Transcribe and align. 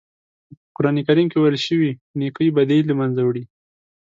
په 0.61 0.69
قرآن 0.75 0.95
کریم 1.07 1.27
کې 1.31 1.37
ویل 1.39 1.57
شوي 1.67 1.91
نېکۍ 2.19 2.49
بدۍ 2.55 2.79
له 2.85 2.93
منځه 2.99 3.21
وړي. 3.23 3.43